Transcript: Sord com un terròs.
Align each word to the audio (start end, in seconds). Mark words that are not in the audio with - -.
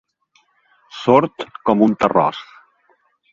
Sord 1.01 1.45
com 1.69 1.85
un 1.89 1.93
terròs. 2.05 2.41